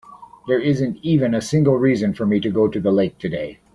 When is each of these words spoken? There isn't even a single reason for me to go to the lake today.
There 0.47 0.59
isn't 0.59 0.97
even 1.03 1.35
a 1.35 1.41
single 1.43 1.75
reason 1.77 2.15
for 2.15 2.25
me 2.25 2.39
to 2.39 2.49
go 2.49 2.67
to 2.67 2.79
the 2.79 2.91
lake 2.91 3.19
today. 3.19 3.59